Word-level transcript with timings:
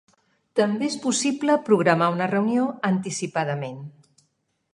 També 0.59 0.87
és 0.91 0.95
possible 1.03 1.57
programar 1.69 2.09
una 2.15 2.31
reunió 2.33 2.65
anticipadament. 2.91 3.79